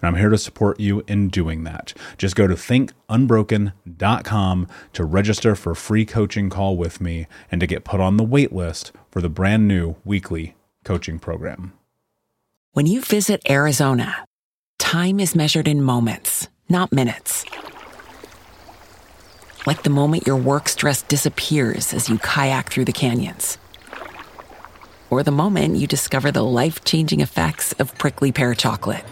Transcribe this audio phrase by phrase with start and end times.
[0.00, 1.92] and I'm here to support you in doing that.
[2.16, 7.66] Just go to thinkunbroken.com to register for a free coaching call with me and to
[7.66, 11.72] get put on the wait list for the brand new weekly coaching program.
[12.72, 14.24] When you visit Arizona,
[14.78, 17.44] time is measured in moments, not minutes.
[19.66, 23.58] Like the moment your work stress disappears as you kayak through the canyons.
[25.10, 29.04] Or the moment you discover the life changing effects of prickly pear chocolate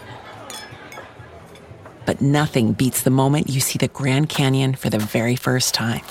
[2.07, 6.01] but nothing beats the moment you see the Grand Canyon for the very first time.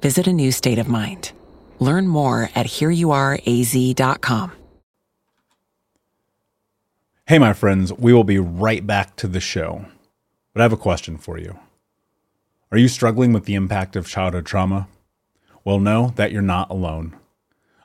[0.00, 1.32] Visit a new state of mind.
[1.80, 4.52] Learn more at hereyouareaz.com.
[7.26, 9.84] Hey, my friends, we will be right back to the show.
[10.54, 11.58] But I have a question for you.
[12.70, 14.86] Are you struggling with the impact of childhood trauma?
[15.64, 17.16] Well, know that you're not alone.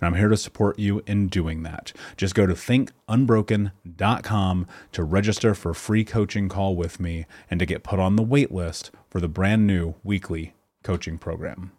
[0.00, 1.92] and I'm here to support you in doing that.
[2.16, 7.66] Just go to thinkunbroken.com to register for a free coaching call with me and to
[7.66, 11.72] get put on the wait list for the brand new weekly coaching program.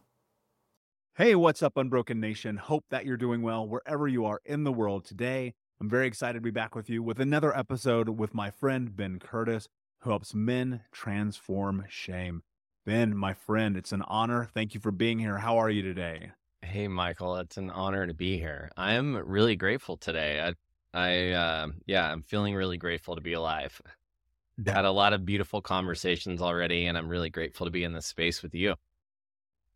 [1.16, 2.58] Hey, what's up, Unbroken Nation?
[2.58, 5.54] Hope that you're doing well wherever you are in the world today.
[5.80, 9.20] I'm very excited to be back with you with another episode with my friend Ben
[9.20, 9.68] Curtis,
[10.00, 12.42] who helps men transform shame.
[12.86, 14.50] Ben, my friend, it's an honor.
[14.54, 15.38] Thank you for being here.
[15.38, 16.32] How are you today?
[16.63, 18.71] Hey, Michael, it's an honor to be here.
[18.77, 20.54] I am really grateful today.
[20.94, 23.81] I, I, uh, yeah, I'm feeling really grateful to be alive.
[24.65, 28.07] Had a lot of beautiful conversations already, and I'm really grateful to be in this
[28.07, 28.75] space with you.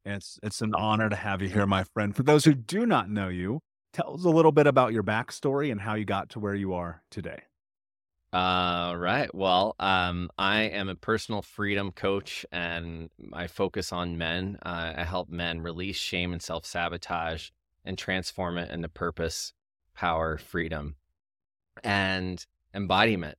[0.06, 2.16] It's it's an honor to have you here, my friend.
[2.16, 3.60] For those who do not know you,
[3.94, 6.74] tell us a little bit about your backstory and how you got to where you
[6.74, 7.42] are today.
[8.34, 9.34] Uh, right.
[9.34, 14.60] Well, um, I am a personal freedom coach, and I focus on men.
[14.62, 17.50] Uh, I help men release shame and self sabotage
[17.86, 19.54] and transform it into purpose,
[19.96, 20.96] power, freedom,
[21.84, 23.38] and embodiment.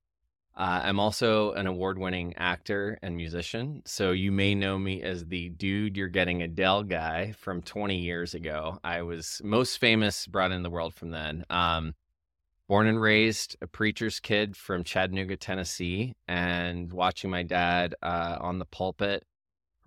[0.57, 3.83] Uh, I'm also an award winning actor and musician.
[3.85, 7.97] So you may know me as the dude you're getting a Dell guy from 20
[7.97, 8.81] years ago.
[8.83, 11.45] I was most famous, brought in the world from then.
[11.49, 11.95] Um,
[12.69, 18.59] born and raised a preacher's kid from Chattanooga, Tennessee, and watching my dad uh, on
[18.59, 19.25] the pulpit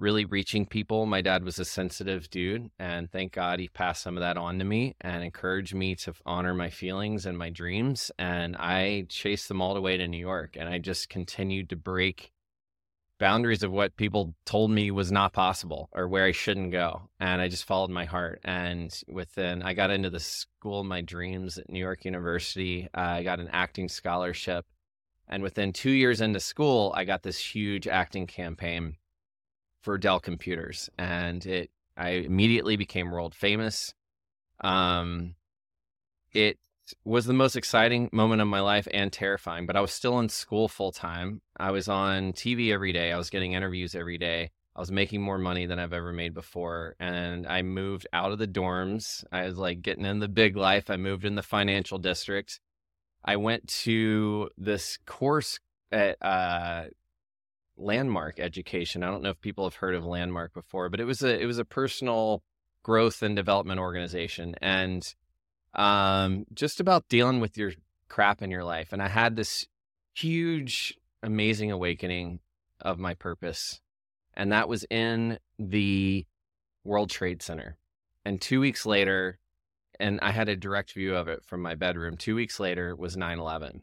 [0.01, 1.05] really reaching people.
[1.05, 4.57] My dad was a sensitive dude, and thank God he passed some of that on
[4.57, 8.11] to me and encouraged me to honor my feelings and my dreams.
[8.17, 11.75] And I chased them all the way to New York, and I just continued to
[11.75, 12.31] break
[13.21, 17.03] boundaries of what people told me was not possible or where I shouldn't go.
[17.19, 18.41] And I just followed my heart.
[18.44, 22.89] And within, I got into the school of my dreams at New York University.
[22.94, 24.65] Uh, I got an acting scholarship.
[25.29, 28.97] And within two years into school, I got this huge acting campaign
[29.81, 33.94] for Dell computers, and it I immediately became world famous.
[34.62, 35.35] Um,
[36.33, 36.57] it
[37.03, 40.29] was the most exciting moment of my life and terrifying, but I was still in
[40.29, 41.41] school full time.
[41.57, 43.11] I was on TV every day.
[43.11, 44.51] I was getting interviews every day.
[44.75, 46.95] I was making more money than I've ever made before.
[46.99, 49.23] And I moved out of the dorms.
[49.31, 50.89] I was like getting in the big life.
[50.89, 52.59] I moved in the financial district.
[53.23, 55.59] I went to this course
[55.91, 56.85] at uh,
[57.77, 59.03] landmark education.
[59.03, 61.45] I don't know if people have heard of landmark before, but it was a it
[61.45, 62.43] was a personal
[62.83, 65.13] growth and development organization and
[65.73, 67.71] um just about dealing with your
[68.09, 68.91] crap in your life.
[68.91, 69.68] And I had this
[70.13, 72.39] huge amazing awakening
[72.81, 73.79] of my purpose.
[74.33, 76.25] And that was in the
[76.83, 77.77] World Trade Center.
[78.25, 79.39] And 2 weeks later
[80.00, 82.17] and I had a direct view of it from my bedroom.
[82.17, 83.81] 2 weeks later was 9/11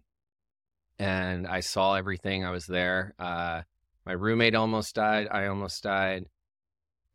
[0.99, 2.45] and I saw everything.
[2.45, 3.15] I was there.
[3.19, 3.63] Uh,
[4.05, 5.29] my roommate almost died.
[5.31, 6.27] I almost died.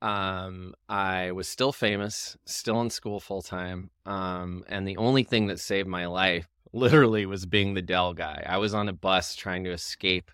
[0.04, 3.90] Um, I was still famous, still in school full time.
[4.06, 8.44] Um, and the only thing that saved my life literally was being the Dell guy.
[8.46, 10.30] I was on a bus trying to escape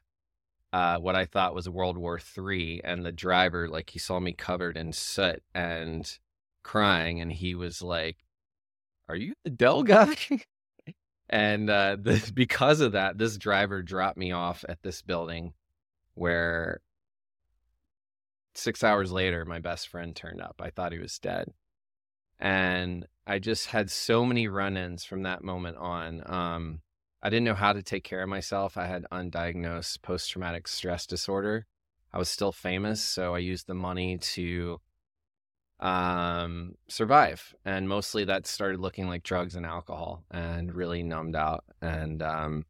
[0.73, 4.33] uh, what I thought was World War III, and the driver, like, he saw me
[4.33, 6.19] covered in soot and
[6.63, 8.17] crying, and he was like,
[9.07, 10.15] "Are you the Dell guy?"
[11.29, 15.53] and uh, the, because of that, this driver dropped me off at this building
[16.13, 16.81] where
[18.55, 20.59] six hours later, my best friend turned up.
[20.59, 21.51] I thought he was dead.
[22.39, 26.23] And I just had so many run ins from that moment on.
[26.25, 26.81] Um,
[27.21, 28.77] I didn't know how to take care of myself.
[28.77, 31.65] I had undiagnosed post traumatic stress disorder.
[32.13, 34.79] I was still famous, so I used the money to
[35.79, 37.53] um, survive.
[37.65, 41.65] And mostly that started looking like drugs and alcohol and really numbed out.
[41.81, 42.65] And um,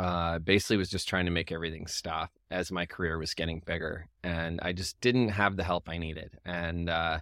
[0.00, 4.08] uh, basically was just trying to make everything stop as my career was getting bigger.
[4.24, 6.38] And I just didn't have the help I needed.
[6.42, 7.20] And uh,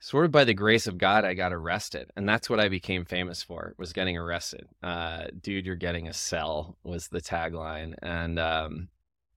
[0.00, 2.10] sort of by the grace of God, I got arrested.
[2.16, 4.66] And that's what I became famous for, was getting arrested.
[4.82, 7.94] Uh, Dude, you're getting a cell was the tagline.
[8.02, 8.88] And um,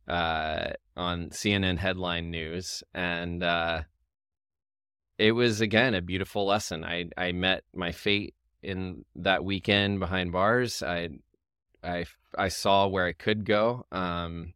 [0.07, 2.83] uh, on CNN headline news.
[2.95, 3.83] And uh,
[5.19, 6.83] it was, again, a beautiful lesson.
[6.83, 10.81] I, I met my fate in that weekend behind bars.
[10.81, 11.09] I
[11.83, 12.05] I
[12.37, 14.53] I saw where I could go, um,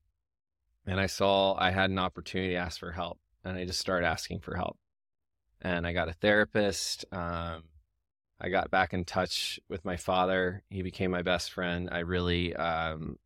[0.85, 4.07] and I saw I had an opportunity to ask for help, and I just started
[4.07, 4.77] asking for help.
[5.61, 7.05] And I got a therapist.
[7.11, 7.63] Um,
[8.39, 10.63] I got back in touch with my father.
[10.69, 11.89] He became my best friend.
[11.91, 13.17] I really, um,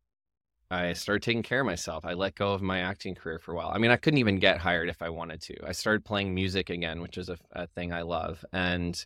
[0.70, 2.06] I started taking care of myself.
[2.06, 3.70] I let go of my acting career for a while.
[3.74, 5.56] I mean, I couldn't even get hired if I wanted to.
[5.66, 9.04] I started playing music again, which is a, a thing I love, and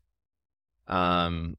[0.86, 1.56] um,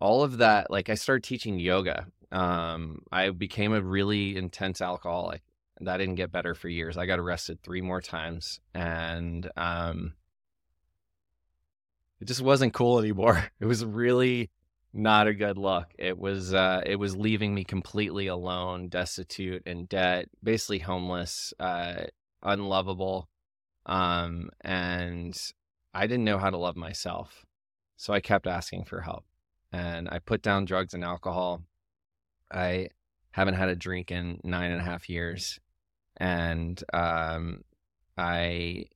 [0.00, 0.70] all of that.
[0.70, 5.42] Like, I started teaching yoga um, I became a really intense alcoholic.
[5.80, 6.96] That didn't get better for years.
[6.96, 10.14] I got arrested three more times, and um,
[12.20, 13.44] it just wasn't cool anymore.
[13.60, 14.50] It was really
[14.92, 15.86] not a good look.
[15.98, 22.04] It was uh, it was leaving me completely alone, destitute, in debt, basically homeless, uh,
[22.42, 23.28] unlovable,
[23.86, 25.38] um, and
[25.94, 27.44] I didn't know how to love myself.
[27.96, 29.24] So I kept asking for help.
[29.72, 31.62] and I put down drugs and alcohol.
[32.52, 32.88] I
[33.32, 35.58] haven't had a drink in nine and a half years,
[36.16, 37.62] and um,
[38.16, 38.86] I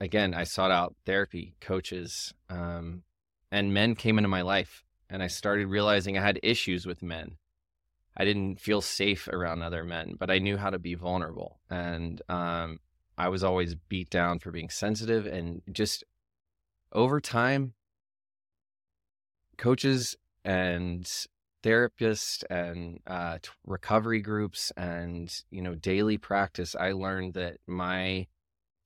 [0.00, 3.02] again I sought out therapy, coaches, um,
[3.50, 7.36] and men came into my life, and I started realizing I had issues with men.
[8.16, 12.20] I didn't feel safe around other men, but I knew how to be vulnerable, and
[12.28, 12.80] um,
[13.16, 16.02] I was always beat down for being sensitive, and just
[16.92, 17.74] over time,
[19.56, 21.08] coaches and
[21.62, 28.26] therapists and uh, recovery groups and you know daily practice i learned that my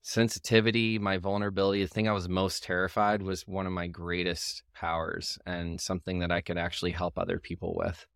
[0.03, 5.39] sensitivity my vulnerability the thing i was most terrified was one of my greatest powers
[5.47, 8.07] and something that i could actually help other people with.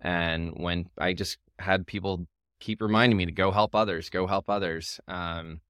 [0.00, 2.26] And when i just had people
[2.60, 5.60] keep reminding me to go help others go help others um,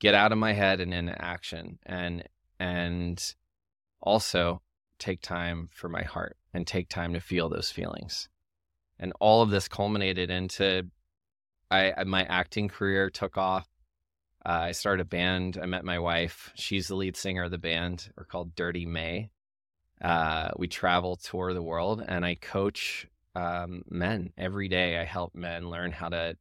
[0.00, 2.24] get out of my head and into action and
[2.58, 3.34] and
[4.02, 4.60] also
[4.98, 8.28] take time for my heart and take time to feel those feelings.
[8.98, 10.88] And all of this culminated into
[11.70, 13.68] I my acting career took off.
[14.44, 15.58] Uh, I started a band.
[15.62, 16.50] I met my wife.
[16.54, 18.10] She's the lead singer of the band.
[18.16, 19.30] We're called Dirty May.
[20.00, 24.98] Uh, we travel, tour the world, and I coach um, men every day.
[24.98, 26.36] I help men learn how to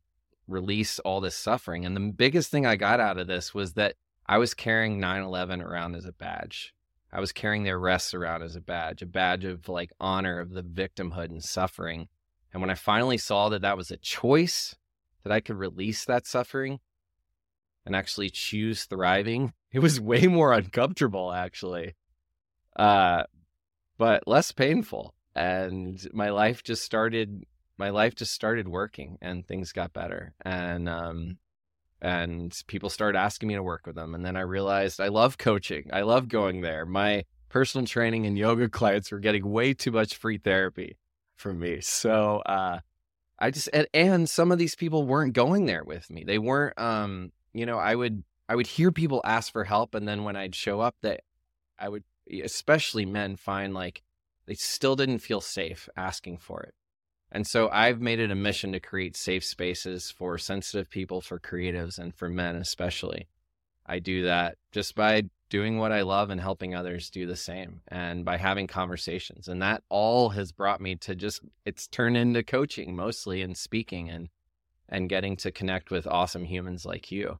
[0.47, 1.85] release all this suffering.
[1.85, 5.21] And the biggest thing I got out of this was that I was carrying 9
[5.21, 6.73] 11 around as a badge.
[7.11, 10.51] I was carrying their arrests around as a badge, a badge of like honor of
[10.51, 12.07] the victimhood and suffering.
[12.53, 14.75] And when I finally saw that that was a choice,
[15.23, 16.79] that I could release that suffering
[17.85, 21.95] and actually choose thriving, it was way more uncomfortable, actually,
[22.75, 23.23] uh,
[23.97, 25.13] but less painful.
[25.35, 27.45] And my life just started.
[27.77, 30.33] My life just started working, and things got better.
[30.41, 31.37] And um,
[32.01, 34.15] and people started asking me to work with them.
[34.15, 35.89] And then I realized I love coaching.
[35.91, 36.85] I love going there.
[36.85, 40.97] My personal training and yoga clients were getting way too much free therapy
[41.35, 41.81] from me.
[41.81, 42.79] So uh,
[43.39, 46.23] I just and, and some of these people weren't going there with me.
[46.23, 46.79] They weren't.
[46.79, 50.35] Um, you know, I would I would hear people ask for help, and then when
[50.35, 51.21] I'd show up, that
[51.77, 52.03] I would,
[52.43, 54.03] especially men, find like
[54.45, 56.73] they still didn't feel safe asking for it.
[57.31, 61.39] And so I've made it a mission to create safe spaces for sensitive people, for
[61.39, 63.27] creatives, and for men especially.
[63.85, 67.81] I do that just by doing what I love and helping others do the same
[67.87, 69.47] and by having conversations.
[69.47, 74.09] And that all has brought me to just it's turned into coaching mostly and speaking
[74.09, 74.29] and
[74.87, 77.39] and getting to connect with awesome humans like you.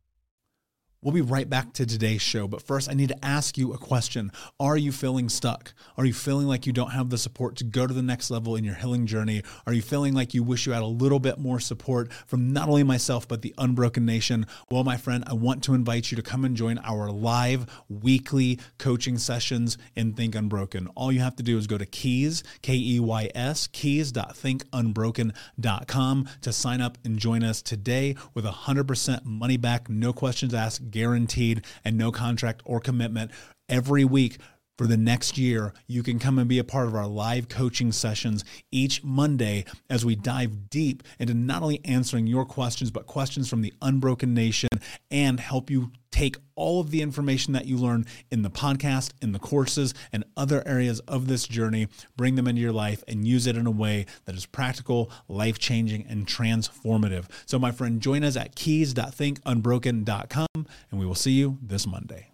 [1.01, 3.77] We'll be right back to today's show, but first I need to ask you a
[3.77, 4.33] question.
[4.59, 5.73] Are you feeling stuck?
[5.95, 8.57] Are you feeling like you don't have the support to go to the next level
[8.57, 9.43] in your healing journey?
[9.65, 12.67] Are you feeling like you wish you had a little bit more support from not
[12.67, 14.45] only myself, but the Unbroken Nation?
[14.69, 18.59] Well, my friend, I want to invite you to come and join our live weekly
[18.77, 20.89] coaching sessions in Think Unbroken.
[20.95, 26.51] All you have to do is go to keys, K E Y S, keys.thinkunbroken.com to
[26.51, 31.97] sign up and join us today with 100% money back, no questions asked guaranteed and
[31.97, 33.31] no contract or commitment
[33.67, 34.37] every week
[34.79, 37.91] for the next year, you can come and be a part of our live coaching
[37.91, 43.49] sessions each Monday as we dive deep into not only answering your questions, but questions
[43.49, 44.69] from the Unbroken Nation
[45.11, 49.33] and help you take all of the information that you learn in the podcast, in
[49.33, 53.47] the courses, and other areas of this journey, bring them into your life and use
[53.47, 57.25] it in a way that is practical, life changing, and transformative.
[57.45, 62.31] So, my friend, join us at keys.thinkunbroken.com, and we will see you this Monday.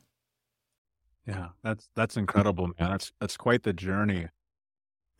[1.27, 2.91] Yeah, that's that's incredible, man.
[2.91, 4.27] That's that's quite the journey.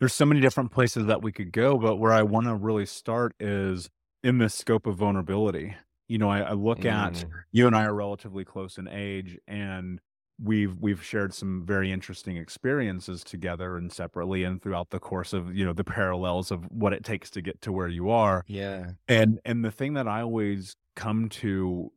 [0.00, 2.86] There's so many different places that we could go, but where I want to really
[2.86, 3.90] start is
[4.22, 5.76] in this scope of vulnerability.
[6.08, 9.38] You know, I, I look at Mm, you and I are relatively close in age,
[9.48, 10.00] and
[10.42, 15.54] we've we've shared some very interesting experiences together and separately, and throughout the course of
[15.54, 18.44] you know the parallels of what it takes to get to where you are.
[18.46, 18.94] yeah.
[19.08, 21.92] And and the thing that I always come to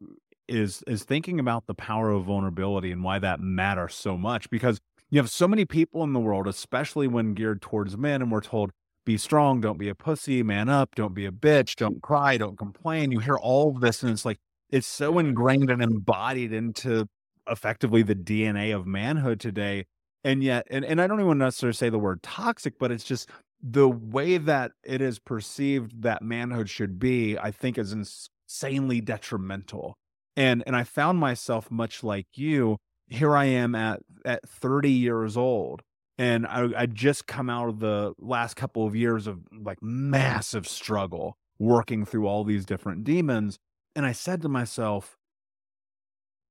[0.49, 4.79] is is thinking about the power of vulnerability and why that matters so much because
[5.09, 8.41] you have so many people in the world, especially when geared towards men, and we're
[8.41, 8.71] told
[9.05, 12.57] be strong, don't be a pussy, man up, don't be a bitch, don't cry, don't
[12.57, 13.11] complain.
[13.11, 14.37] You hear all of this, and it's like
[14.69, 15.29] it's so mm-hmm.
[15.29, 17.07] ingrained and embodied into
[17.49, 19.85] effectively the DNA of manhood today.
[20.23, 23.29] And yet, and, and I don't even necessarily say the word toxic, but it's just
[23.61, 29.97] the way that it is perceived that manhood should be, I think is insanely detrimental.
[30.39, 32.79] And and I found myself much like you.
[33.09, 35.83] Here I am at at 30 years old.
[36.19, 40.67] And I I just come out of the last couple of years of like massive
[40.67, 43.59] struggle working through all these different demons.
[43.95, 45.17] And I said to myself,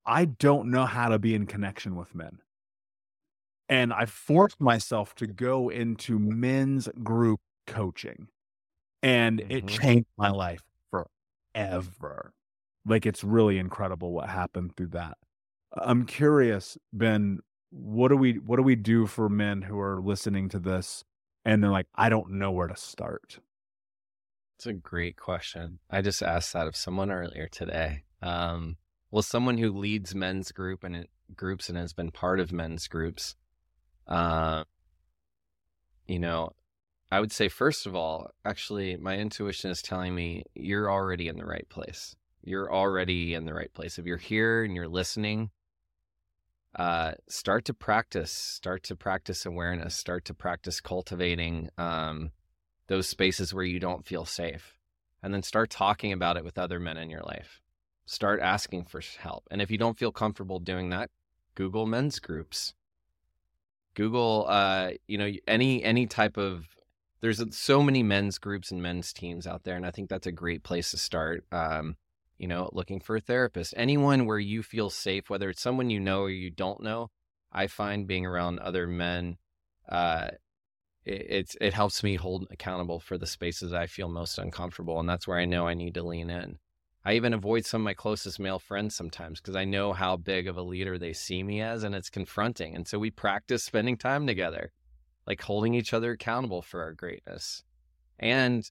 [0.07, 2.41] I don't know how to be in connection with men.
[3.69, 8.29] and I forced myself to go into men's group coaching.
[9.03, 9.69] And it Mhm.
[9.69, 12.35] changed my life forever.
[12.89, 15.19] Like it's really incredible what happened through that.
[15.73, 17.41] I'm curious, Ben,
[17.71, 21.05] what do we what do we do for men who are listening to this
[21.45, 23.41] and they're like, I don't know where to start?
[24.57, 25.79] It's a great question.
[25.91, 28.05] I just asked that of someone earlier today.
[28.23, 28.77] Um,
[29.11, 32.89] well, someone who leads men's group and it, groups and has been part of men's
[32.89, 33.37] groups.
[34.07, 34.65] Uh,
[36.07, 36.51] you know,
[37.11, 41.37] I would say first of all, actually, my intuition is telling me you're already in
[41.37, 42.17] the right place.
[42.43, 43.99] You're already in the right place.
[43.99, 45.51] If you're here and you're listening,
[46.77, 48.31] uh, start to practice.
[48.31, 49.95] Start to practice awareness.
[49.95, 51.71] Start to practice cultivating.
[51.79, 52.31] Um,
[52.87, 54.75] those spaces where you don't feel safe.
[55.23, 57.61] And then start talking about it with other men in your life.
[58.07, 59.45] Start asking for help.
[59.51, 61.11] And if you don't feel comfortable doing that,
[61.55, 62.75] Google men's groups.
[63.95, 66.69] Google uh, you know, any any type of
[67.21, 70.33] there's so many men's groups and men's teams out there, and I think that's a
[70.33, 71.45] great place to start.
[71.51, 71.97] Um,
[72.39, 73.75] you know, looking for a therapist.
[73.77, 77.11] Anyone where you feel safe, whether it's someone you know or you don't know.
[77.53, 79.39] I find being around other men
[79.89, 80.29] uh,
[81.05, 85.09] it, it's it helps me hold accountable for the spaces I feel most uncomfortable, and
[85.09, 86.59] that's where I know I need to lean in.
[87.05, 90.47] I even avoid some of my closest male friends sometimes because I know how big
[90.47, 92.75] of a leader they see me as, and it's confronting.
[92.75, 94.73] And so we practice spending time together,
[95.27, 97.65] like holding each other accountable for our greatness,
[98.19, 98.69] and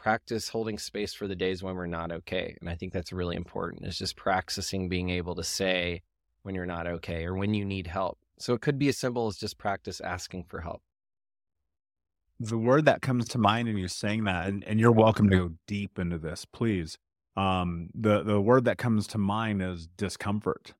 [0.00, 2.56] practice holding space for the days when we're not okay.
[2.60, 3.86] And I think that's really important.
[3.86, 6.02] Is just practicing being able to say
[6.42, 8.18] when you're not okay or when you need help.
[8.38, 10.80] So it could be as simple as just practice asking for help
[12.42, 15.36] the word that comes to mind and you're saying that and, and you're welcome to
[15.36, 16.96] go deep into this please
[17.36, 20.72] um the the word that comes to mind is discomfort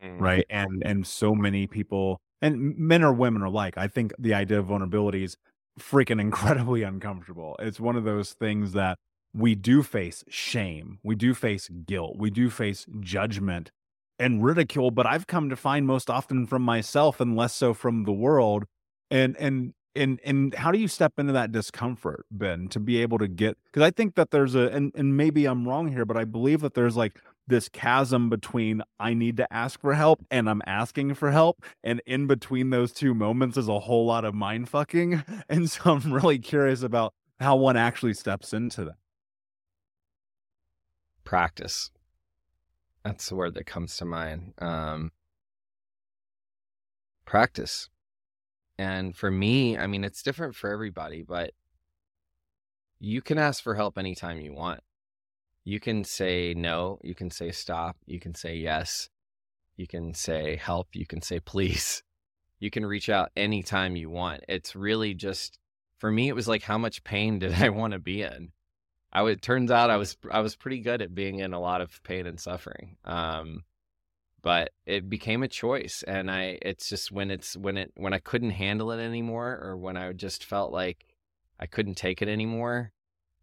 [0.00, 0.20] Mm.
[0.20, 4.60] right and and so many people and men or women alike i think the idea
[4.60, 5.36] of vulnerability is
[5.78, 7.56] freaking incredibly uncomfortable.
[7.58, 8.98] It's one of those things that
[9.34, 13.70] we do face shame we do face guilt we do face judgment
[14.18, 18.04] and ridicule but i've come to find most often from myself and less so from
[18.04, 18.64] the world.
[19.10, 23.16] And and and and how do you step into that discomfort ben to be able
[23.18, 26.16] to get because i think that there's a and, and maybe i'm wrong here but
[26.16, 30.48] i believe that there's like this chasm between i need to ask for help and
[30.48, 34.34] i'm asking for help and in between those two moments is a whole lot of
[34.34, 38.96] mind fucking and so i'm really curious about how one actually steps into that.
[41.24, 41.90] Practice.
[43.04, 45.12] That's the word that comes to mind um
[47.24, 47.88] practice.
[48.78, 51.52] And for me i mean it's different for everybody but
[53.00, 54.80] you can ask for help anytime you want
[55.68, 59.08] you can say no you can say stop you can say yes
[59.76, 62.02] you can say help you can say please
[62.58, 65.58] you can reach out anytime you want it's really just
[65.98, 68.50] for me it was like how much pain did i want to be in
[69.12, 71.80] I would turns out I was I was pretty good at being in a lot
[71.80, 72.96] of pain and suffering.
[73.04, 73.64] Um,
[74.42, 78.18] but it became a choice, and I it's just when it's when it when I
[78.18, 81.06] couldn't handle it anymore, or when I just felt like
[81.58, 82.92] I couldn't take it anymore.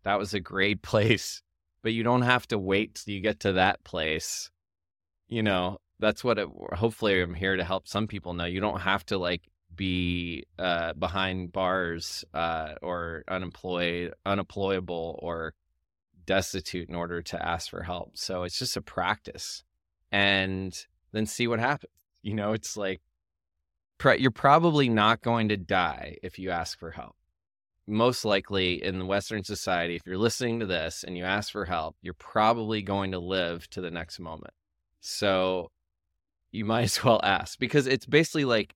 [0.03, 1.41] That was a great place,
[1.85, 4.49] but you don't have to wait till you get to that place.
[5.27, 8.45] You know, that's what it, hopefully I'm here to help some people know.
[8.45, 9.43] You don't have to like
[9.75, 15.53] be uh, behind bars uh, or unemployed, unemployable, or
[16.25, 18.17] destitute in order to ask for help.
[18.17, 19.63] So it's just a practice,
[20.11, 20.75] and
[21.11, 21.93] then see what happens.
[22.23, 23.01] You know, it's like
[24.17, 27.15] you're probably not going to die if you ask for help.
[27.87, 31.65] Most likely in the Western society, if you're listening to this and you ask for
[31.65, 34.53] help, you're probably going to live to the next moment.
[35.01, 35.71] So
[36.51, 38.73] you might as well ask because it's basically like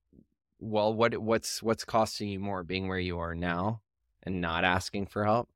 [0.60, 3.82] well what what's what's costing you more being where you are now
[4.24, 5.50] and not asking for help?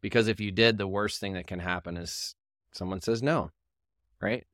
[0.00, 2.34] Because if you did the worst thing that can happen is
[2.72, 3.50] someone says no
[4.24, 4.44] right?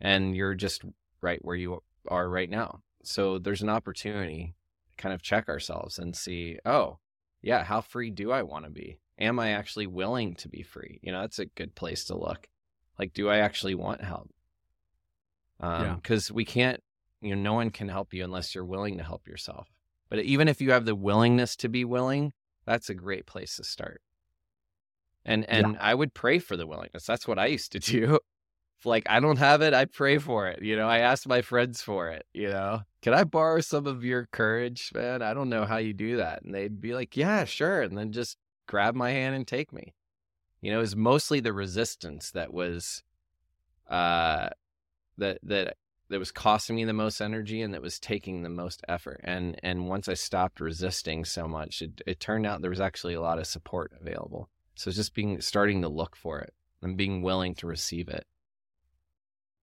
[0.00, 0.82] And you're just
[1.20, 2.80] right where you are right now.
[3.02, 4.54] So there's an opportunity
[5.00, 6.98] kind of check ourselves and see oh
[7.42, 8.98] yeah how free do i want to be?
[9.18, 11.00] Am i actually willing to be free?
[11.02, 12.48] You know that's a good place to look.
[12.98, 14.30] Like do i actually want help?
[15.60, 15.92] Yeah.
[15.92, 16.82] Um, because we can't
[17.20, 19.68] you know no one can help you unless you're willing to help yourself.
[20.08, 22.32] But even if you have the willingness to be willing
[22.66, 24.00] that's a great place to start.
[25.24, 25.58] And Yeah.
[25.58, 27.06] and i would pray for the willingness.
[27.06, 28.20] That's what i used to do
[28.86, 31.82] like i don't have it i pray for it you know i ask my friends
[31.82, 35.64] for it you know can i borrow some of your courage man i don't know
[35.64, 39.10] how you do that and they'd be like yeah sure and then just grab my
[39.10, 39.94] hand and take me
[40.60, 43.02] you know it was mostly the resistance that was
[43.88, 44.48] uh
[45.18, 45.76] that that
[46.10, 49.20] that was costing me the most energy and that was taking the most effort.
[49.24, 53.14] And and once I stopped resisting so much, it, it turned out there was actually
[53.14, 54.50] a lot of support available.
[54.74, 58.26] So just being starting to look for it and being willing to receive it.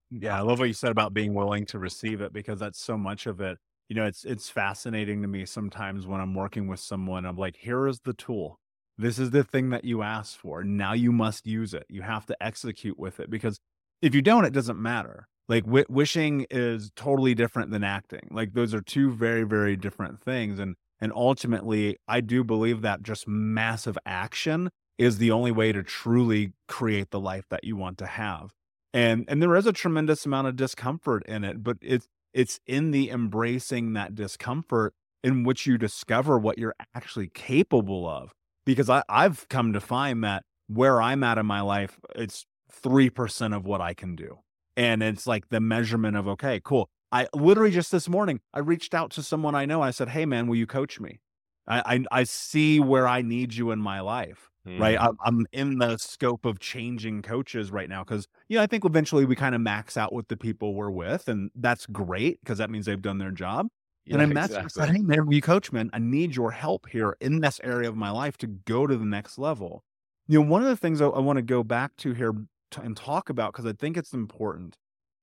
[0.09, 2.97] Yeah, I love what you said about being willing to receive it because that's so
[2.97, 3.57] much of it.
[3.89, 7.25] You know, it's it's fascinating to me sometimes when I'm working with someone.
[7.25, 8.59] I'm like, here is the tool.
[8.97, 10.63] This is the thing that you asked for.
[10.63, 11.85] Now you must use it.
[11.89, 13.59] You have to execute with it because
[14.01, 15.27] if you don't, it doesn't matter.
[15.49, 18.27] Like w- wishing is totally different than acting.
[18.31, 20.59] Like those are two very, very different things.
[20.59, 25.83] And and ultimately, I do believe that just massive action is the only way to
[25.83, 28.51] truly create the life that you want to have.
[28.97, 32.89] And and there is a tremendous amount of discomfort in it, but it's it's in
[32.89, 38.31] the embracing that discomfort in which you discover what you're actually capable of.
[38.65, 42.47] Because I, I've come to find that where I'm at in my life, it's
[42.83, 44.39] 3% of what I can do.
[44.75, 46.89] And it's like the measurement of, okay, cool.
[47.11, 49.83] I literally just this morning, I reached out to someone I know.
[49.83, 51.19] I said, Hey man, will you coach me?
[51.67, 54.49] I, I, I see where I need you in my life.
[54.67, 54.79] Mm.
[54.79, 54.99] Right.
[54.99, 58.03] I, I'm in the scope of changing coaches right now.
[58.03, 60.89] Cause, you know, I think eventually we kind of max out with the people we're
[60.89, 61.27] with.
[61.27, 63.67] And that's great because that means they've done their job.
[64.05, 64.69] Yeah, and I met exactly.
[64.69, 65.89] said, Hey man, you coach man?
[65.91, 69.05] I need your help here in this area of my life to go to the
[69.05, 69.83] next level.
[70.27, 72.33] You know, one of the things I, I want to go back to here
[72.77, 74.77] and talk about because I think it's important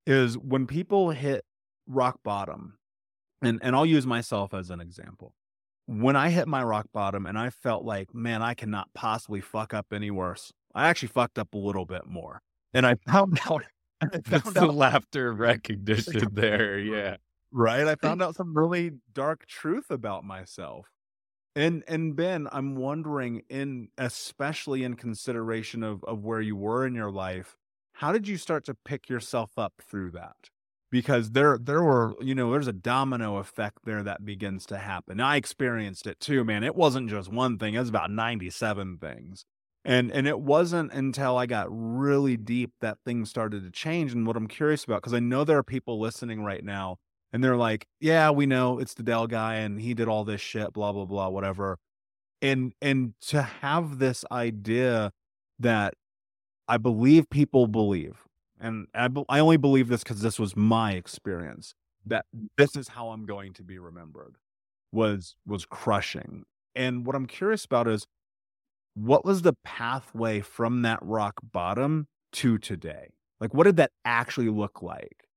[0.05, 1.45] is when people hit
[1.87, 2.77] rock bottom,
[3.41, 5.33] and and I'll use myself as an example.
[5.87, 9.73] When I hit my rock bottom and I felt like, man, I cannot possibly fuck
[9.73, 10.51] up any worse.
[10.73, 12.41] I actually fucked up a little bit more,
[12.73, 13.63] and I found out.
[14.01, 17.17] I found That's out, the laughter recognition there, yeah.
[17.51, 17.87] Right.
[17.87, 20.87] I found out some really dark truth about myself.
[21.55, 26.95] And and Ben, I'm wondering in especially in consideration of of where you were in
[26.95, 27.57] your life,
[27.93, 30.49] how did you start to pick yourself up through that?
[30.91, 35.19] Because there there were, you know, there's a domino effect there that begins to happen.
[35.19, 36.63] I experienced it too, man.
[36.63, 39.45] It wasn't just one thing, it was about 97 things.
[39.83, 44.13] And and it wasn't until I got really deep that things started to change.
[44.13, 46.97] And what I'm curious about, because I know there are people listening right now
[47.33, 50.41] and they're like, "Yeah, we know it's the Dell guy, and he did all this
[50.41, 51.77] shit, blah blah blah, whatever."
[52.41, 55.11] And and to have this idea
[55.59, 55.95] that
[56.67, 58.23] I believe people believe,
[58.59, 61.73] and I, I only believe this because this was my experience
[62.05, 62.25] that
[62.57, 64.35] this is how I'm going to be remembered
[64.91, 66.43] was was crushing.
[66.75, 68.05] And what I'm curious about is
[68.93, 73.09] what was the pathway from that rock bottom to today?
[73.39, 75.27] Like, what did that actually look like?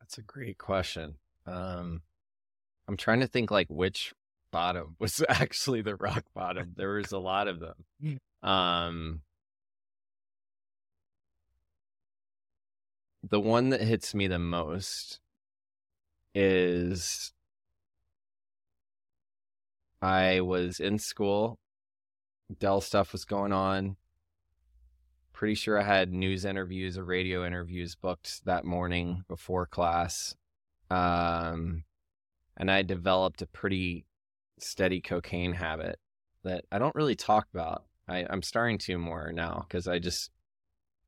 [0.00, 1.14] That's a great question.
[1.46, 2.02] Um,
[2.88, 4.12] I'm trying to think like which
[4.50, 6.74] bottom was actually the rock bottom.
[6.76, 8.18] There was a lot of them.
[8.42, 9.20] Um,
[13.22, 15.20] the one that hits me the most
[16.34, 17.32] is
[20.00, 21.58] I was in school.
[22.58, 23.96] Dell stuff was going on
[25.40, 30.34] pretty sure I had news interviews or radio interviews booked that morning before class.
[30.90, 31.84] Um,
[32.58, 34.04] and I developed a pretty
[34.58, 35.98] steady cocaine habit
[36.44, 37.84] that I don't really talk about.
[38.06, 40.30] I, I'm starting to more now because I just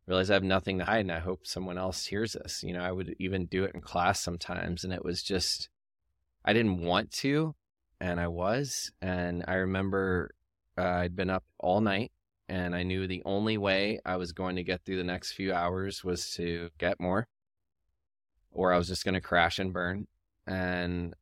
[0.07, 2.63] realize I have nothing to hide and I hope someone else hears this.
[2.63, 5.69] You know, I would even do it in class sometimes and it was just,
[6.45, 7.55] I didn't want to
[8.01, 8.91] and I was.
[9.01, 10.35] And I remember
[10.77, 12.13] uh, I'd been up all night
[12.53, 15.55] and I knew the only way I was going to get through the next few
[15.55, 17.27] hours was to get more,
[18.51, 20.07] or I was just going to crash and burn,
[20.47, 21.15] and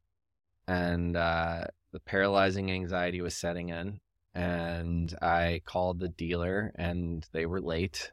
[0.67, 4.01] and uh, the paralyzing anxiety was setting in,
[4.35, 8.11] and I called the dealer, and they were late,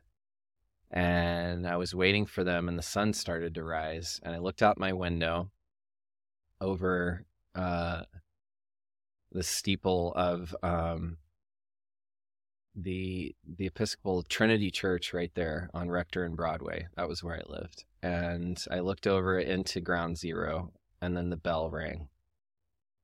[0.92, 4.62] and I was waiting for them, and the sun started to rise, and I looked
[4.62, 5.50] out my window
[6.62, 8.04] over uh,
[9.32, 11.18] the steeple of um,
[12.78, 16.88] the the Episcopal Trinity Church right there on Rector and Broadway.
[16.96, 17.86] That was where I lived.
[18.04, 20.72] And I looked over into ground zero
[21.02, 22.10] and then the bell rang.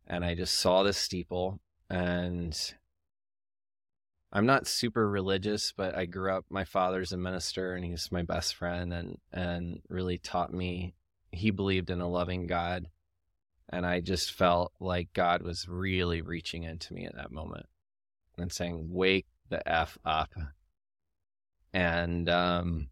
[0.07, 2.55] And I just saw the steeple and
[4.33, 8.23] I'm not super religious, but I grew up my father's a minister and he's my
[8.23, 10.95] best friend and and really taught me
[11.31, 12.87] he believed in a loving God.
[13.69, 17.65] And I just felt like God was really reaching into me at that moment
[18.37, 20.33] and saying, Wake the F up.
[21.73, 22.89] And um,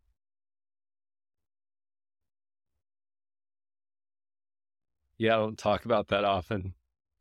[5.17, 6.73] yeah, I don't talk about that often.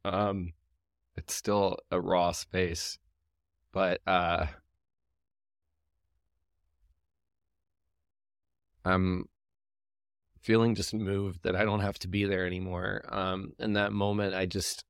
[0.04, 0.54] Um,
[1.16, 2.98] it's still a raw space,
[3.72, 4.46] but uh,
[8.84, 9.28] I'm
[10.40, 13.04] feeling just moved that I don't have to be there anymore.
[13.08, 14.84] Um, in that moment, I just,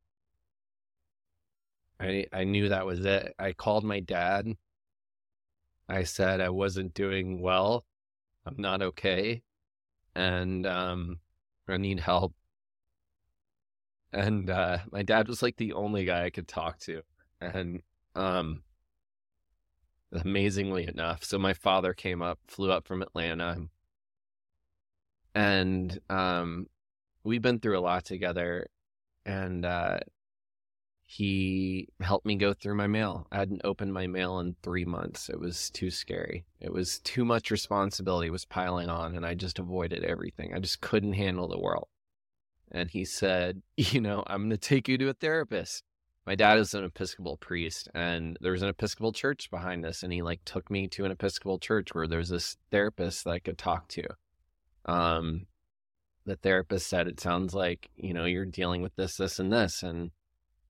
[2.01, 3.35] I I knew that was it.
[3.39, 4.47] I called my dad.
[5.89, 7.85] I said I wasn't doing well.
[8.47, 9.43] I'm not okay,
[10.15, 11.21] and um,
[11.69, 12.35] I need help.
[14.13, 17.03] And uh, my dad was like the only guy I could talk to,
[17.41, 17.83] and
[18.15, 18.63] um,
[20.13, 23.69] amazingly enough, so my father came up, flew up from Atlanta,
[25.35, 26.67] and um,
[27.25, 28.67] we've been through a lot together,
[29.25, 30.01] and uh,
[31.05, 33.27] he helped me go through my mail.
[33.33, 35.29] I hadn't opened my mail in three months.
[35.29, 36.45] It was too scary.
[36.61, 40.55] It was too much responsibility was piling on, and I just avoided everything.
[40.55, 41.89] I just couldn't handle the world.
[42.71, 45.83] And he said, You know, I'm going to take you to a therapist.
[46.31, 50.05] My dad is an Episcopal priest, and there was an Episcopal church behind us.
[50.05, 53.31] And he like took me to an Episcopal church where there was this therapist that
[53.31, 54.05] I could talk to.
[54.85, 55.49] Um,
[56.27, 59.83] the therapist said, It sounds like, you know, you're dealing with this, this, and this.
[59.83, 60.13] And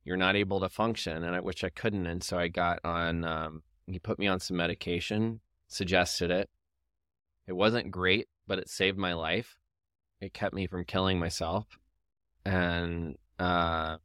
[0.05, 3.23] you're not able to function and I which I couldn't and so I got on
[3.27, 6.49] um, he put me on some medication suggested it
[7.47, 9.59] it wasn't great but it saved my life
[10.23, 11.67] it kept me from killing myself
[12.47, 13.99] and uh,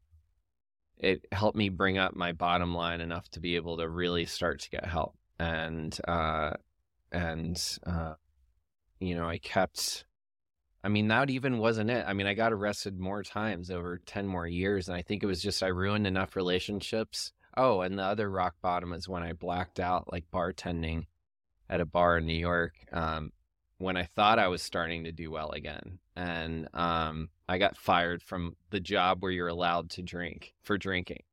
[0.97, 4.61] it helped me bring up my bottom line enough to be able to really start
[4.61, 6.51] to get help and uh,
[7.11, 8.13] and uh,
[8.99, 10.05] you know I kept
[10.85, 12.05] I mean, that even wasn't it.
[12.07, 14.87] I mean, I got arrested more times over 10 more years.
[14.87, 17.31] And I think it was just I ruined enough relationships.
[17.57, 21.07] Oh, and the other rock bottom is when I blacked out, like bartending
[21.71, 23.31] at a bar in New York, um,
[23.79, 25.97] when I thought I was starting to do well again.
[26.15, 31.23] And um, I got fired from the job where you're allowed to drink for drinking.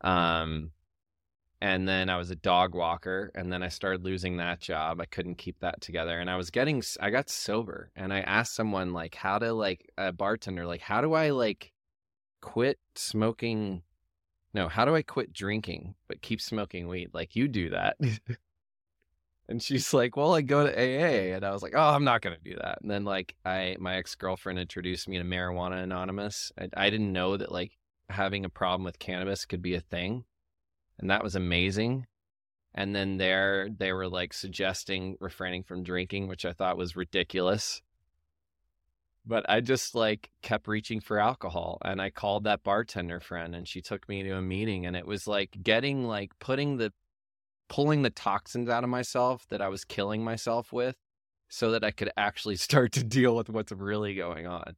[0.00, 0.70] Um,
[1.60, 5.00] and then I was a dog walker and then I started losing that job.
[5.00, 8.54] I couldn't keep that together and I was getting I got sober and I asked
[8.54, 11.72] someone like how to like a bartender like how do I like
[12.40, 13.82] quit smoking
[14.54, 17.10] no, how do I quit drinking but keep smoking weed?
[17.12, 17.96] Like you do that.
[19.48, 22.22] and she's like, "Well, I go to AA." And I was like, "Oh, I'm not
[22.22, 26.52] going to do that." And then like I my ex-girlfriend introduced me to Marijuana Anonymous.
[26.58, 27.72] I, I didn't know that like
[28.08, 30.24] having a problem with cannabis could be a thing
[30.98, 32.06] and that was amazing.
[32.74, 37.80] And then there they were like suggesting refraining from drinking, which I thought was ridiculous.
[39.24, 43.66] But I just like kept reaching for alcohol and I called that bartender friend and
[43.66, 46.92] she took me to a meeting and it was like getting like putting the
[47.68, 50.96] pulling the toxins out of myself that I was killing myself with
[51.48, 54.76] so that I could actually start to deal with what's really going on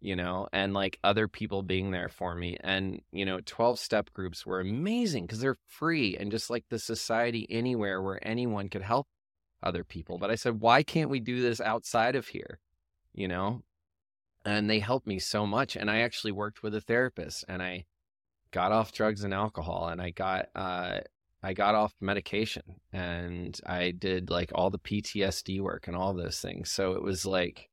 [0.00, 2.56] you know, and like other people being there for me.
[2.60, 6.78] And, you know, 12 step groups were amazing because they're free and just like the
[6.78, 9.08] society anywhere where anyone could help
[9.62, 10.18] other people.
[10.18, 12.58] But I said, why can't we do this outside of here?
[13.12, 13.62] You know?
[14.44, 15.76] And they helped me so much.
[15.76, 17.84] And I actually worked with a therapist and I
[18.52, 21.00] got off drugs and alcohol and I got, uh,
[21.42, 26.40] I got off medication and I did like all the PTSD work and all those
[26.40, 26.70] things.
[26.70, 27.70] So it was like,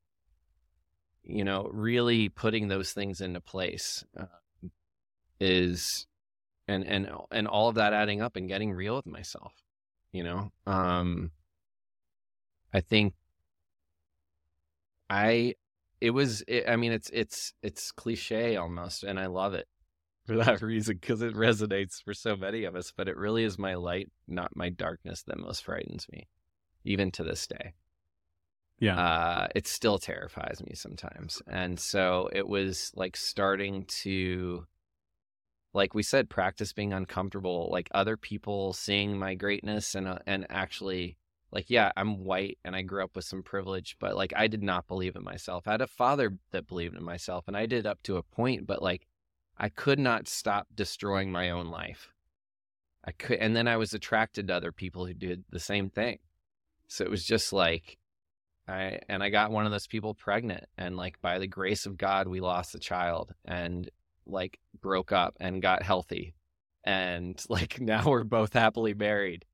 [1.23, 4.25] you know, really putting those things into place uh,
[5.39, 6.08] is,
[6.69, 9.53] and and and all of that adding up and getting real with myself.
[10.13, 11.32] You know, um,
[12.73, 13.13] I think
[15.10, 15.56] I
[15.99, 19.67] it was it, I mean it's it's it's cliche almost, and I love it
[20.28, 22.94] for that reason because it resonates for so many of us.
[22.96, 26.28] But it really is my light, not my darkness, that most frightens me,
[26.84, 27.74] even to this day
[28.80, 34.66] yeah uh, it still terrifies me sometimes and so it was like starting to
[35.74, 40.46] like we said practice being uncomfortable like other people seeing my greatness and uh, and
[40.50, 41.18] actually
[41.52, 44.63] like yeah i'm white and i grew up with some privilege but like i did
[44.63, 47.86] not believe in myself i had a father that believed in myself and i did
[47.86, 49.08] up to a point but like
[49.58, 52.12] i could not stop destroying my own life.
[53.04, 56.20] I could and then i was attracted to other people who did the same thing.
[56.88, 57.98] So it was just like
[58.67, 61.98] I and I got one of those people pregnant and like by the grace of
[61.98, 63.89] God we lost a child and
[64.26, 66.36] like broke up and got healthy.
[66.84, 69.46] And like now we're both happily married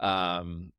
[0.00, 0.72] um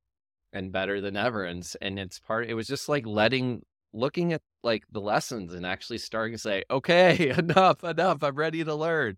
[0.53, 1.43] and better than ever.
[1.43, 3.63] And and it's part it was just like letting
[3.95, 8.63] looking at like the lessons and actually starting to say okay enough enough I'm ready
[8.63, 9.17] to learn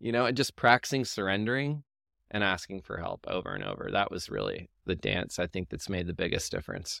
[0.00, 1.84] you know and just practicing surrendering
[2.30, 5.88] and asking for help over and over that was really the dance I think that's
[5.88, 7.00] made the biggest difference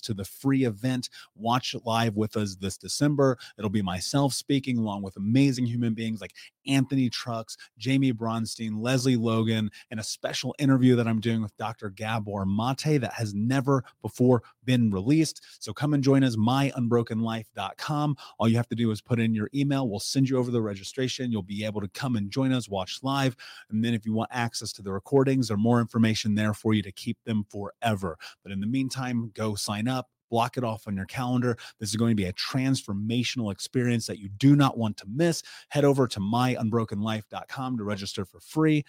[0.01, 1.09] to the free event.
[1.35, 3.37] Watch it live with us this December.
[3.57, 6.33] It'll be myself speaking along with amazing human beings like
[6.67, 11.89] Anthony Trucks, Jamie Bronstein, Leslie Logan, and a special interview that I'm doing with Dr.
[11.89, 15.41] Gabor Mate that has never before been released.
[15.59, 18.17] So come and join us, myunbrokenlife.com.
[18.37, 19.89] All you have to do is put in your email.
[19.89, 21.31] We'll send you over the registration.
[21.31, 23.35] You'll be able to come and join us, watch live.
[23.69, 26.81] And then if you want access to the recordings or more information there for you
[26.83, 28.17] to keep them forever.
[28.43, 29.90] But in the meantime, go sign up
[30.31, 31.55] block it off on your calendar.
[31.79, 35.43] This is going to be a transformational experience that you do not want to miss.
[35.69, 38.83] Head over to myunbrokenlife.com to register for free.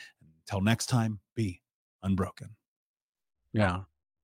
[0.46, 1.61] Until next time, be
[2.02, 2.57] unbroken.
[3.52, 3.81] Yeah.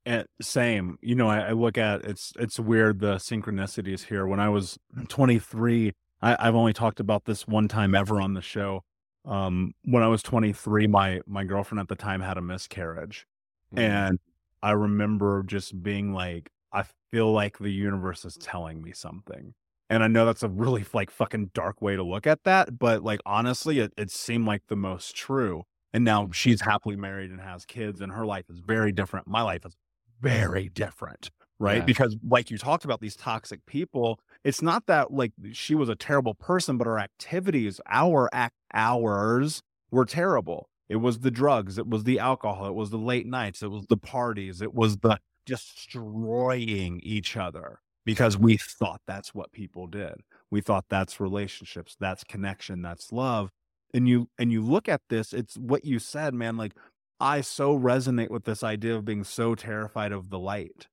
[0.06, 4.26] And same, you know, I, I, look at it's it's weird the synchronicities here.
[4.26, 4.78] When I was
[5.08, 8.84] 23, I, I've only talked about this one time ever on the show.
[9.26, 13.26] Um, when I was 23, my my girlfriend at the time had a miscarriage,
[13.74, 13.84] mm-hmm.
[13.84, 14.18] and
[14.62, 19.54] I remember just being like, I feel like the universe is telling me something.
[19.90, 23.02] And I know that's a really like fucking dark way to look at that, but
[23.02, 25.64] like honestly, it, it seemed like the most true.
[25.94, 29.26] And now she's happily married and has kids, and her life is very different.
[29.26, 29.74] My life is
[30.20, 31.78] very different, right?
[31.78, 31.84] Yeah.
[31.84, 35.96] Because like you talked about these toxic people, it's not that like she was a
[35.96, 40.68] terrible person, but her activities, our act hours were terrible.
[40.90, 43.86] It was the drugs, it was the alcohol, it was the late nights, it was
[43.88, 50.14] the parties, it was the destroying each other because we thought that's what people did.
[50.50, 53.50] We thought that's relationships, that's connection, that's love.
[53.94, 56.74] And you and you look at this, it's what you said, man, like
[57.18, 60.86] I so resonate with this idea of being so terrified of the light.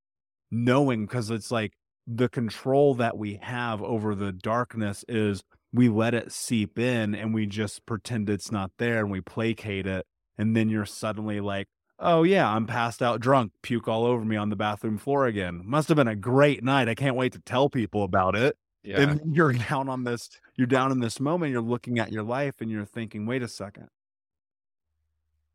[0.50, 1.74] Knowing because it's like
[2.08, 7.34] the control that we have over the darkness is we let it seep in and
[7.34, 10.06] we just pretend it's not there and we placate it
[10.38, 14.36] and then you're suddenly like Oh yeah, I'm passed out drunk, puke all over me
[14.36, 15.62] on the bathroom floor again.
[15.64, 16.90] Must have been a great night.
[16.90, 18.58] I can't wait to tell people about it.
[18.84, 19.02] Yeah.
[19.02, 22.56] And you're down on this, you're down in this moment, you're looking at your life
[22.60, 23.88] and you're thinking, wait a second.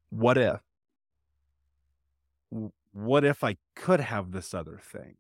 [0.09, 0.61] What if?
[2.93, 5.17] What if I could have this other thing?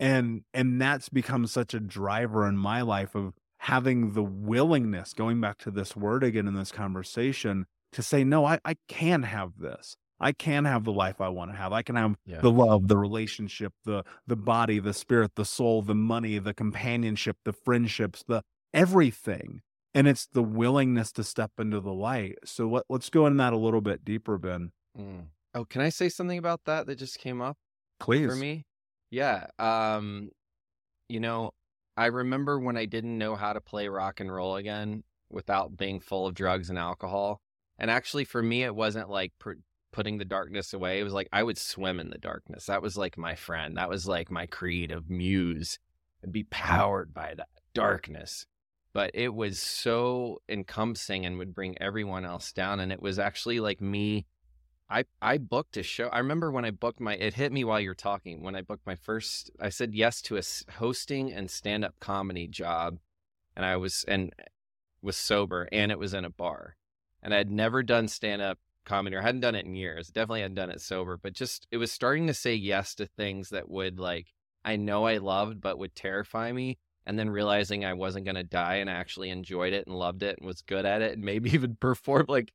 [0.00, 5.40] And and that's become such a driver in my life of having the willingness, going
[5.40, 9.58] back to this word again in this conversation, to say, no, I, I can have
[9.58, 9.96] this.
[10.20, 11.72] I can have the life I want to have.
[11.72, 12.40] I can have yeah.
[12.40, 17.36] the love, the relationship, the the body, the spirit, the soul, the money, the companionship,
[17.44, 18.42] the friendships, the
[18.74, 19.62] everything.
[19.94, 22.36] And it's the willingness to step into the light.
[22.44, 24.70] So let, let's go in that a little bit deeper, Ben.
[24.96, 25.26] Mm.
[25.54, 27.56] Oh, can I say something about that that just came up?
[27.98, 28.28] Please.
[28.28, 28.64] For me?
[29.10, 29.46] Yeah.
[29.58, 30.30] Um,
[31.08, 31.52] you know,
[31.96, 36.00] I remember when I didn't know how to play rock and roll again without being
[36.00, 37.40] full of drugs and alcohol.
[37.78, 39.32] And actually, for me, it wasn't like
[39.92, 41.00] putting the darkness away.
[41.00, 42.66] It was like I would swim in the darkness.
[42.66, 43.76] That was like my friend.
[43.76, 45.78] That was like my creative muse
[46.22, 46.50] and be mm-hmm.
[46.50, 48.46] powered by that darkness.
[48.92, 52.80] But it was so encompassing and would bring everyone else down.
[52.80, 54.26] And it was actually like me.
[54.90, 56.08] I I booked a show.
[56.08, 57.14] I remember when I booked my.
[57.14, 58.42] It hit me while you're talking.
[58.42, 62.48] When I booked my first, I said yes to a hosting and stand up comedy
[62.48, 62.98] job,
[63.54, 64.32] and I was and
[65.02, 66.76] was sober, and it was in a bar,
[67.22, 70.08] and I had never done stand up comedy or hadn't done it in years.
[70.08, 73.50] Definitely hadn't done it sober, but just it was starting to say yes to things
[73.50, 74.32] that would like
[74.64, 76.78] I know I loved but would terrify me.
[77.06, 80.38] And then realizing I wasn't gonna die and I actually enjoyed it and loved it
[80.38, 82.52] and was good at it and maybe even performed like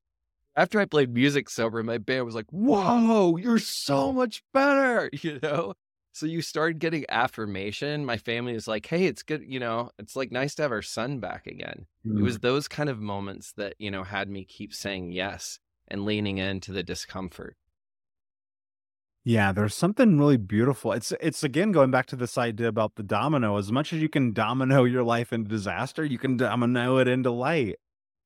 [0.56, 5.40] after I played music sober, my band was like, Whoa, you're so much better, you
[5.42, 5.74] know?
[6.16, 8.06] So you started getting affirmation.
[8.06, 10.82] My family was like, Hey, it's good, you know, it's like nice to have our
[10.82, 11.88] son back again.
[12.06, 12.20] Mm.
[12.20, 15.60] It was those kind of moments that, you know, had me keep saying yes
[15.94, 17.56] and leaning into the discomfort.
[19.24, 20.92] Yeah, there's something really beautiful.
[20.92, 23.56] It's it's again going back to this idea about the domino.
[23.58, 27.32] As much as you can domino your life into disaster, you can domino it into
[27.32, 27.76] light.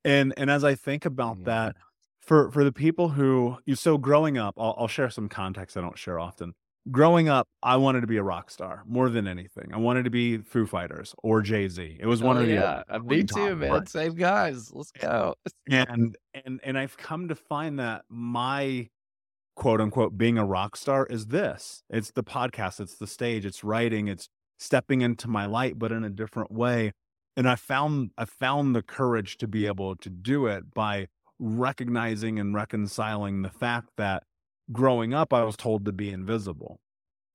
[0.03, 1.76] And and as I think about that,
[2.20, 5.82] for for the people who you so growing up, I'll, I'll share some context I
[5.82, 6.55] don't share often
[6.91, 9.71] growing up, I wanted to be a rock star more than anything.
[9.73, 11.97] I wanted to be Foo Fighters or Jay Z.
[11.99, 13.85] It was one oh, of the yeah, me too, man.
[13.88, 14.71] Same guys.
[14.73, 15.35] Let's go.
[15.69, 18.89] And and and I've come to find that my
[19.57, 23.63] quote unquote being a rock star is this it's the podcast it's the stage it's
[23.63, 24.29] writing it's
[24.59, 26.93] stepping into my light but in a different way
[27.35, 31.07] and i found i found the courage to be able to do it by
[31.39, 34.21] recognizing and reconciling the fact that
[34.72, 36.80] growing up i was told to be invisible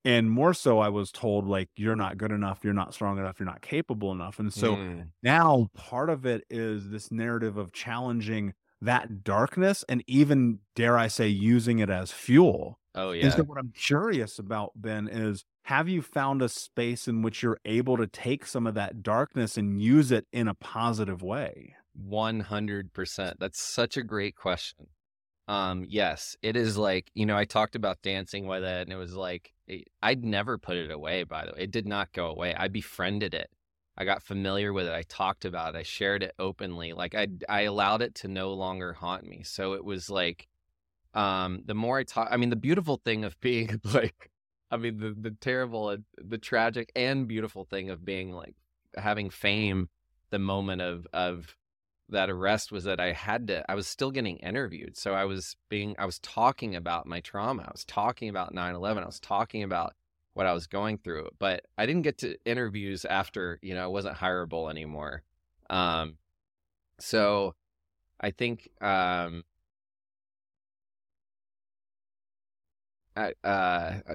[0.04, 3.38] and more so i was told like you're not good enough you're not strong enough
[3.40, 5.10] you're not capable enough and so Mm.
[5.22, 11.08] now part of it is this narrative of challenging that darkness and even dare i
[11.08, 13.30] say using it as fuel Oh and yeah.
[13.32, 17.60] so what i'm curious about ben is have you found a space in which you're
[17.64, 23.38] able to take some of that darkness and use it in a positive way 100%.
[23.38, 24.88] That's such a great question.
[25.52, 28.96] Um, yes, it is like, you know, I talked about dancing with it and it
[28.96, 31.64] was like, it, I'd never put it away, by the way.
[31.64, 32.54] It did not go away.
[32.54, 33.50] I befriended it.
[33.98, 34.94] I got familiar with it.
[34.94, 35.78] I talked about it.
[35.78, 36.94] I shared it openly.
[36.94, 39.42] Like I, I allowed it to no longer haunt me.
[39.42, 40.48] So it was like,
[41.12, 44.30] um, the more I talk, I mean, the beautiful thing of being like,
[44.70, 48.54] I mean, the, the terrible, the tragic and beautiful thing of being like
[48.96, 49.90] having fame,
[50.30, 51.54] the moment of, of,
[52.12, 54.96] that arrest was that I had to I was still getting interviewed.
[54.96, 57.64] So I was being I was talking about my trauma.
[57.64, 59.02] I was talking about 9/11.
[59.02, 59.94] I was talking about
[60.34, 63.88] what I was going through, but I didn't get to interviews after, you know, I
[63.88, 65.22] wasn't hireable anymore.
[65.70, 66.16] Um
[67.00, 67.54] so
[68.20, 69.44] I think um
[73.16, 74.14] I uh I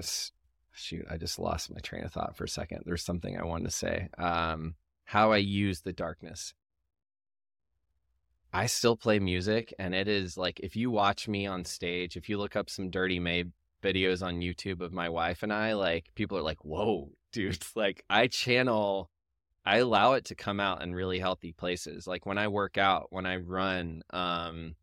[0.72, 2.82] shoot, I just lost my train of thought for a second.
[2.84, 4.08] There's something I wanted to say.
[4.18, 4.74] Um
[5.04, 6.54] how I use the darkness.
[8.52, 12.28] I still play music, and it is like if you watch me on stage, if
[12.28, 13.44] you look up some Dirty May
[13.82, 18.04] videos on YouTube of my wife and I, like people are like, "Whoa, dude!" Like
[18.08, 19.10] I channel,
[19.66, 22.06] I allow it to come out in really healthy places.
[22.06, 24.76] Like when I work out, when I run, um,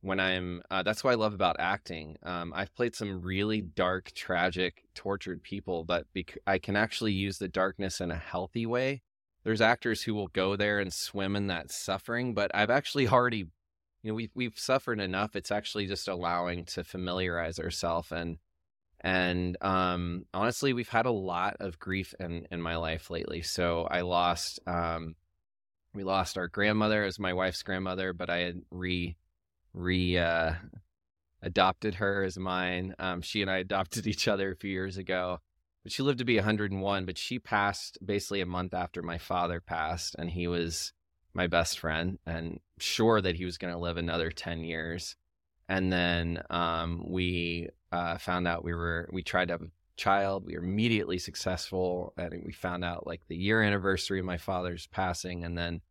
[0.00, 0.62] when I'm.
[0.70, 2.16] Uh, that's what I love about acting.
[2.24, 7.38] Um, I've played some really dark, tragic, tortured people, but bec- I can actually use
[7.38, 9.02] the darkness in a healthy way
[9.46, 13.46] there's actors who will go there and swim in that suffering but i've actually already
[14.02, 18.38] you know we've, we've suffered enough it's actually just allowing to familiarize ourselves and
[19.02, 23.86] and um honestly we've had a lot of grief in in my life lately so
[23.88, 25.14] i lost um
[25.94, 29.16] we lost our grandmother as my wife's grandmother but i had re
[29.72, 30.54] re uh
[31.40, 35.38] adopted her as mine um she and i adopted each other a few years ago
[35.86, 39.60] but she lived to be 101 but she passed basically a month after my father
[39.60, 40.92] passed and he was
[41.32, 45.14] my best friend and sure that he was going to live another 10 years.
[45.68, 50.44] And then um, we uh, found out we were we tried to have a child.
[50.44, 54.88] We were immediately successful and we found out like the year anniversary of my father's
[54.88, 55.82] passing and then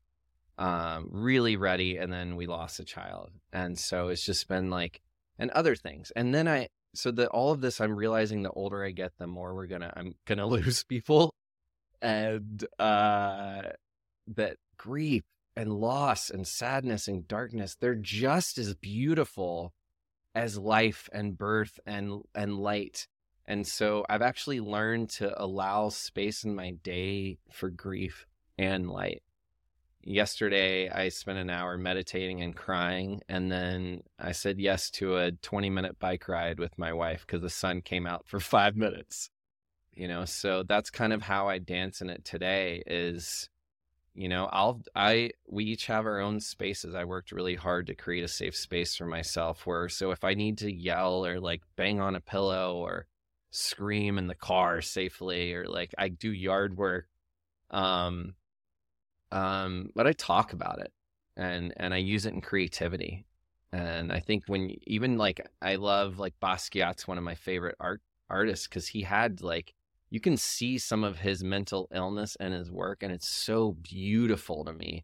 [0.58, 3.30] um, really ready and then we lost a child.
[3.54, 5.00] And so it's just been like
[5.40, 6.12] and other things.
[6.18, 6.68] And then i
[6.98, 9.92] so that all of this i'm realizing the older i get the more we're gonna
[9.96, 11.34] i'm gonna lose people
[12.02, 13.62] and uh
[14.28, 15.24] that grief
[15.56, 19.74] and loss and sadness and darkness they're just as beautiful
[20.36, 23.08] as life and birth and and light.
[23.48, 28.26] And so i've actually learned to allow space in my day for grief
[28.58, 29.22] and light
[30.06, 35.32] yesterday I spent an hour meditating and crying and then I said yes to a
[35.32, 39.30] 20 minute bike ride with my wife cuz the sun came out for 5 minutes.
[39.94, 43.50] You know, so that's kind of how I dance in it today is
[44.14, 46.96] you know, I'll I we each have our own spaces.
[46.96, 50.36] I worked really hard to create a safe space for myself where so if I
[50.36, 53.08] need to yell or like bang on a pillow or
[53.52, 57.08] scream in the car safely or like I do yard work
[57.72, 58.36] um
[59.32, 60.92] um, but I talk about it
[61.38, 63.26] and and I use it in creativity.
[63.72, 68.02] And I think when even like I love like Basquiat's one of my favorite art
[68.30, 69.74] artists because he had like
[70.10, 74.64] you can see some of his mental illness and his work, and it's so beautiful
[74.66, 75.04] to me.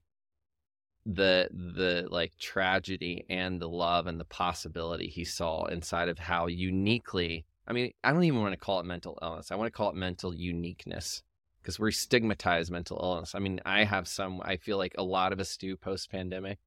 [1.06, 6.48] The the like tragedy and the love and the possibility he saw inside of how
[6.48, 7.46] uniquely.
[7.68, 9.52] I mean, I don't even want to call it mental illness.
[9.52, 11.24] I want to call it mental uniqueness
[11.62, 13.36] because we stigmatize mental illness.
[13.36, 16.60] I mean, I have some, I feel like a lot of us do post pandemic,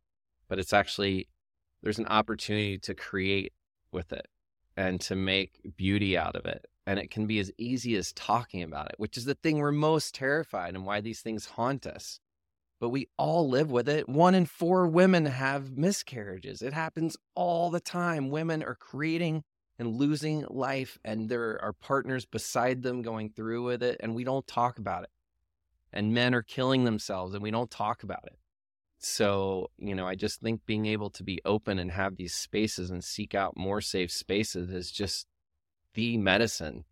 [0.49, 1.28] but it's actually,
[1.82, 3.53] there's an opportunity to create
[3.90, 4.28] with it
[4.76, 6.66] and to make beauty out of it.
[6.86, 9.72] And it can be as easy as talking about it, which is the thing we're
[9.72, 12.20] most terrified and why these things haunt us.
[12.80, 14.09] But we all live with it.
[14.09, 16.61] One in four women have miscarriages.
[16.61, 18.28] It happens all the time.
[18.28, 19.45] Women are creating
[19.79, 24.25] and losing life and there are partners beside them going through with it and we
[24.25, 25.11] don't talk about it
[25.93, 28.39] and men are killing themselves and we don't talk about it
[29.05, 32.91] so, you know, I just think being able to be open and have these spaces
[32.91, 35.27] and seek out more safe spaces is just
[35.93, 36.85] the medicine.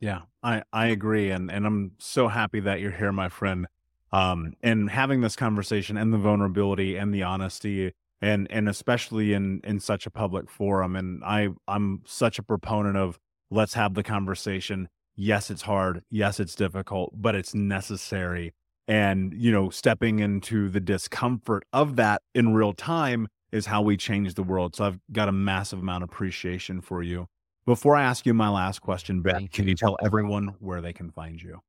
[0.00, 1.30] Yeah, I, I agree.
[1.30, 3.66] And, and I'm so happy that you're here, my friend.
[4.12, 9.60] Um, and having this conversation and the vulnerability and the honesty and, and especially in,
[9.64, 10.96] in such a public forum.
[10.96, 13.18] And I, I'm such a proponent of
[13.50, 14.88] let's have the conversation.
[15.14, 16.02] Yes, it's hard.
[16.10, 18.52] Yes, it's difficult, but it's necessary
[18.88, 23.96] and you know stepping into the discomfort of that in real time is how we
[23.96, 27.26] change the world so i've got a massive amount of appreciation for you
[27.64, 31.10] before i ask you my last question ben can you tell everyone where they can
[31.10, 31.60] find you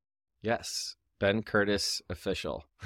[0.41, 2.66] yes ben curtis official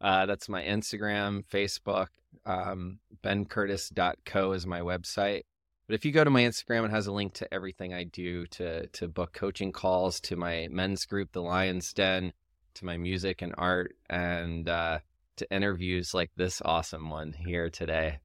[0.00, 2.08] uh, that's my instagram facebook
[2.46, 5.42] um, bencurtis.co is my website
[5.86, 8.46] but if you go to my instagram it has a link to everything i do
[8.46, 12.32] to to book coaching calls to my men's group the lions den
[12.74, 14.98] to my music and art and uh,
[15.36, 18.18] to interviews like this awesome one here today.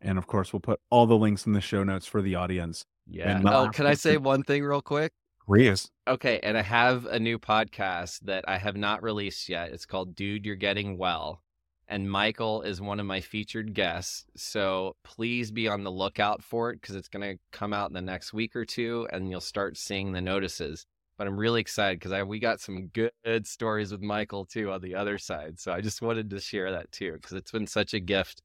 [0.00, 2.84] And of course, we'll put all the links in the show notes for the audience.
[3.06, 3.40] Yeah.
[3.44, 5.12] Oh, can I say one thing real quick?
[5.52, 5.90] Please.
[6.08, 6.40] Okay.
[6.42, 9.70] And I have a new podcast that I have not released yet.
[9.70, 11.42] It's called Dude, You're Getting Well.
[11.86, 14.24] And Michael is one of my featured guests.
[14.34, 17.94] So please be on the lookout for it because it's going to come out in
[17.94, 20.86] the next week or two and you'll start seeing the notices
[21.18, 24.94] but I'm really excited because we got some good stories with Michael too on the
[24.94, 25.60] other side.
[25.60, 28.42] So I just wanted to share that too because it's been such a gift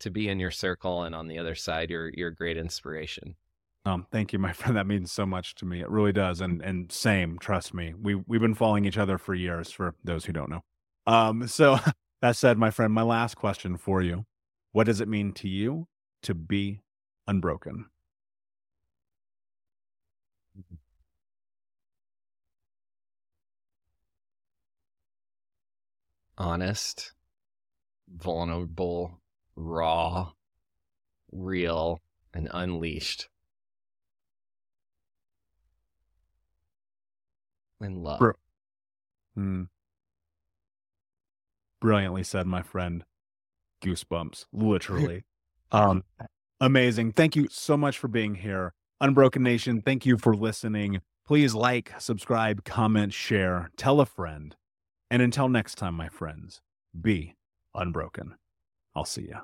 [0.00, 3.34] to be in your circle and on the other side, you're you're a great inspiration.
[3.84, 4.76] Um, thank you, my friend.
[4.76, 5.80] That means so much to me.
[5.80, 6.40] It really does.
[6.40, 7.94] And and same, trust me.
[8.00, 9.70] We we've been following each other for years.
[9.70, 10.62] For those who don't know.
[11.06, 11.78] Um, so
[12.22, 14.24] that said, my friend, my last question for you:
[14.72, 15.88] What does it mean to you
[16.22, 16.80] to be
[17.26, 17.86] unbroken?
[20.58, 20.74] Mm-hmm.
[26.40, 27.12] honest,
[28.08, 29.20] vulnerable,
[29.56, 30.32] raw,
[31.30, 32.00] real,
[32.32, 33.28] and unleashed.
[37.80, 38.18] In love.
[38.18, 38.30] Br-
[39.38, 39.68] mm.
[41.80, 43.04] Brilliantly said, my friend.
[43.82, 45.24] Goosebumps, literally.
[45.72, 46.04] um,
[46.60, 47.12] amazing.
[47.12, 48.74] Thank you so much for being here.
[49.00, 51.00] Unbroken Nation, thank you for listening.
[51.26, 54.56] Please like, subscribe, comment, share, tell a friend.
[55.10, 56.60] And until next time, my friends,
[57.00, 57.34] be
[57.74, 58.34] unbroken.
[58.94, 59.40] I'll see ya.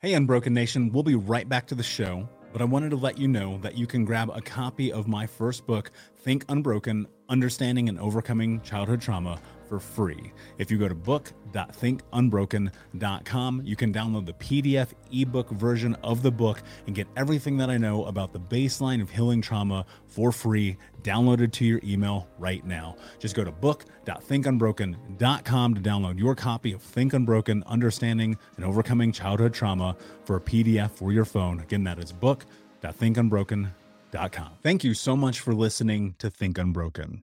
[0.00, 3.18] Hey, Unbroken Nation, we'll be right back to the show, but I wanted to let
[3.18, 7.90] you know that you can grab a copy of my first book, Think Unbroken Understanding
[7.90, 9.38] and Overcoming Childhood Trauma
[9.68, 10.32] for free.
[10.58, 16.62] If you go to book.thinkunbroken.com, you can download the PDF ebook version of the book
[16.86, 21.52] and get everything that I know about the baseline of healing trauma for free, downloaded
[21.52, 22.96] to your email right now.
[23.18, 29.54] Just go to book.thinkunbroken.com to download your copy of Think Unbroken Understanding and Overcoming Childhood
[29.54, 31.60] Trauma for a PDF for your phone.
[31.60, 34.50] Again, that is book.thinkunbroken.com.
[34.62, 37.22] Thank you so much for listening to Think Unbroken.